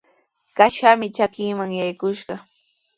Kashami 0.57 1.07
trakiiman 1.15 1.71
yakushqa. 1.79 2.35